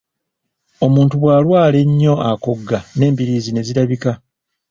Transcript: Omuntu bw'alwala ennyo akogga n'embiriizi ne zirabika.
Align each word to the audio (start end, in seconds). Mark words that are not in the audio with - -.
Omuntu 0.85 1.13
bw'alwala 1.21 1.77
ennyo 1.85 2.13
akogga 2.31 2.79
n'embiriizi 2.97 3.51
ne 3.53 3.61
zirabika. 3.67 4.11